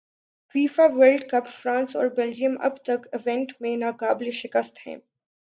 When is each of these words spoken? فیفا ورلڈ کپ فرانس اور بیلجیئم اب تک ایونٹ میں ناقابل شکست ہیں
فیفا 0.55 0.85
ورلڈ 0.93 1.23
کپ 1.31 1.47
فرانس 1.51 1.95
اور 1.95 2.07
بیلجیئم 2.15 2.55
اب 2.61 2.77
تک 2.83 3.07
ایونٹ 3.13 3.51
میں 3.61 3.75
ناقابل 3.77 4.29
شکست 4.33 4.87
ہیں 4.87 4.95